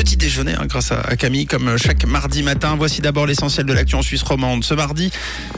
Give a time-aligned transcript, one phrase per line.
[0.00, 2.74] petit déjeuner hein, grâce à, Camille comme chaque mardi matin.
[2.78, 5.10] Voici d'abord l'essentiel de l'action en Suisse romande ce mardi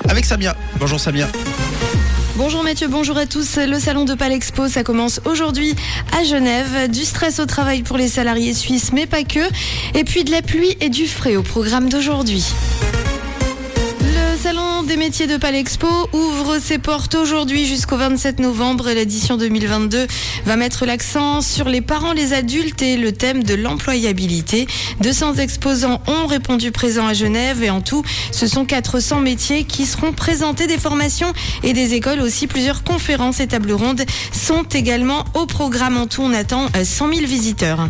[0.08, 0.56] avec Samia.
[0.80, 1.28] Bonjour Samia.
[2.34, 3.56] Bonjour Mathieu, bonjour à tous.
[3.56, 5.76] Le salon de Palexpo, ça commence aujourd'hui
[6.18, 6.90] à Genève.
[6.90, 9.46] Du stress au travail pour les salariés suisses, mais pas que.
[9.94, 12.44] Et puis de la pluie et du frais au programme d'aujourd'hui
[14.52, 18.90] salon des métiers de Palexpo ouvre ses portes aujourd'hui jusqu'au 27 novembre.
[18.90, 20.06] L'édition 2022
[20.44, 24.66] va mettre l'accent sur les parents, les adultes et le thème de l'employabilité.
[25.00, 29.86] 200 exposants ont répondu présents à Genève et en tout, ce sont 400 métiers qui
[29.86, 30.66] seront présentés.
[30.66, 32.46] Des formations et des écoles aussi.
[32.46, 35.96] Plusieurs conférences et tables rondes sont également au programme.
[35.96, 37.88] En tout, on attend 100 euh, 000 visiteurs.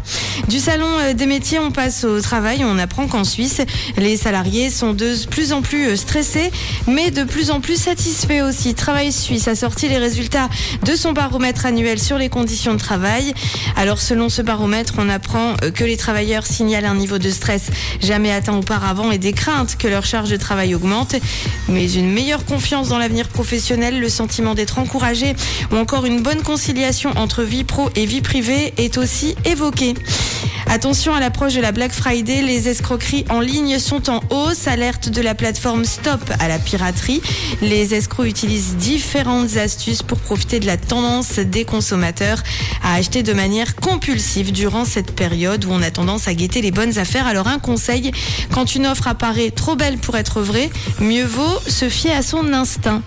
[0.48, 2.64] Du salon euh, des métiers, on passe au travail.
[2.64, 3.62] On apprend qu'en Suisse,
[3.96, 6.51] les salariés sont de plus en plus euh, stressés
[6.86, 8.74] mais de plus en plus satisfait aussi.
[8.74, 10.48] Travail Suisse a sorti les résultats
[10.84, 13.34] de son baromètre annuel sur les conditions de travail.
[13.76, 17.70] Alors selon ce baromètre, on apprend euh, que les travailleurs signalent un niveau de stress
[18.00, 21.16] jamais atteint auparavant et des craintes que leur charge de travail augmente.
[21.68, 25.34] Mais une meilleure confiance dans l'avenir professionnel, le sentiment d'être encouragé
[25.70, 29.94] ou encore une bonne conciliation entre vie pro et vie privée est aussi évoqué.
[30.74, 34.66] Attention à l'approche de la Black Friday, les escroqueries en ligne sont en hausse.
[34.66, 37.20] Alerte de la plateforme Stop à la piraterie.
[37.60, 42.42] Les escrocs utilisent différentes astuces pour profiter de la tendance des consommateurs
[42.82, 46.70] à acheter de manière compulsive durant cette période où on a tendance à guetter les
[46.70, 47.26] bonnes affaires.
[47.26, 48.10] Alors un conseil,
[48.50, 52.50] quand une offre apparaît trop belle pour être vraie, mieux vaut se fier à son
[52.54, 53.02] instinct.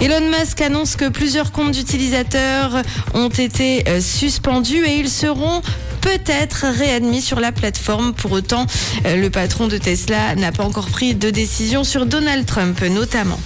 [0.00, 2.82] Elon Musk annonce que plusieurs comptes d'utilisateurs
[3.14, 5.62] ont été euh, suspendus et ils seront
[6.04, 8.12] peut-être réadmis sur la plateforme.
[8.12, 8.66] Pour autant,
[9.06, 13.40] euh, le patron de Tesla n'a pas encore pris de décision sur Donald Trump notamment.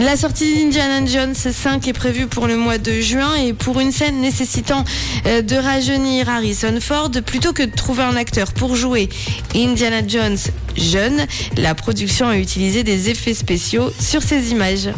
[0.00, 3.92] La sortie d'Indiana Jones 5 est prévue pour le mois de juin et pour une
[3.92, 4.84] scène nécessitant
[5.26, 9.10] euh, de rajeunir Harrison Ford plutôt que de trouver un acteur pour jouer
[9.54, 10.38] Indiana Jones
[10.76, 11.26] jeune,
[11.58, 14.88] la production a utilisé des effets spéciaux sur ces images.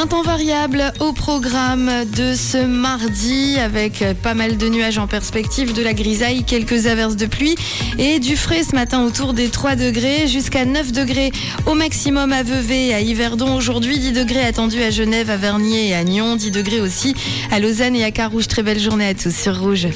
[0.00, 5.72] Un temps variable au programme de ce mardi avec pas mal de nuages en perspective,
[5.72, 7.56] de la grisaille, quelques averses de pluie
[7.98, 11.32] et du frais ce matin autour des 3 degrés jusqu'à 9 degrés
[11.66, 13.56] au maximum à Vevey à Yverdon.
[13.56, 17.16] Aujourd'hui 10 degrés attendus à Genève, à Vernier et à Nyon, 10 degrés aussi
[17.50, 18.46] à Lausanne et à Carouge.
[18.46, 19.88] Très belle journée à tous sur Rouge.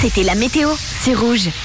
[0.00, 0.70] C'était la météo,
[1.04, 1.50] c'est Rouge.